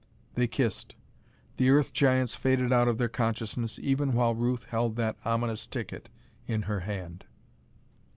[0.33, 0.95] They kissed.
[1.57, 6.09] The Earth Giants faded out of their consciousness even while Ruth held that ominous ticket
[6.47, 7.25] in her hand.